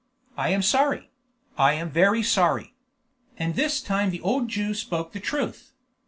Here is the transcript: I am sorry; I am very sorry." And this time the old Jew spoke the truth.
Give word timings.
I 0.35 0.49
am 0.49 0.63
sorry; 0.63 1.11
I 1.59 1.73
am 1.73 1.91
very 1.91 2.23
sorry." 2.23 2.73
And 3.37 3.53
this 3.53 3.79
time 3.83 4.09
the 4.09 4.19
old 4.21 4.49
Jew 4.49 4.73
spoke 4.73 5.11
the 5.11 5.19
truth. 5.19 5.73